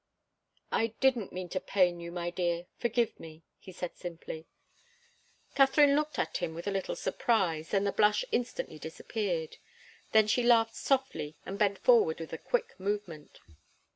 "I 0.71 0.95
didn't 0.99 1.31
mean 1.31 1.47
to 1.49 1.59
pain 1.59 1.99
you, 1.99 2.11
my 2.11 2.31
dear; 2.31 2.65
forgive 2.79 3.19
me," 3.19 3.43
he 3.59 3.71
said, 3.71 3.95
simply. 3.95 4.47
Katharine 5.53 5.95
looked 5.95 6.17
at 6.17 6.37
him 6.37 6.55
with 6.55 6.65
a 6.67 6.71
little 6.71 6.95
surprise, 6.95 7.71
and 7.71 7.85
the 7.85 7.91
blush 7.91 8.25
instantly 8.31 8.79
disappeared. 8.79 9.57
Then 10.11 10.25
she 10.25 10.41
laughed 10.41 10.73
softly 10.73 11.37
and 11.45 11.59
bent 11.59 11.77
forward 11.77 12.19
with 12.19 12.33
a 12.33 12.39
quick 12.39 12.79
movement. 12.79 13.41